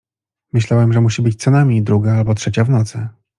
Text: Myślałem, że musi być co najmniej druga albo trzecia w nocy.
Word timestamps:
Myślałem, 0.53 0.93
że 0.93 1.01
musi 1.01 1.21
być 1.21 1.43
co 1.43 1.51
najmniej 1.51 1.83
druga 1.83 2.13
albo 2.15 2.35
trzecia 2.35 2.63
w 2.63 2.69
nocy. 2.69 3.07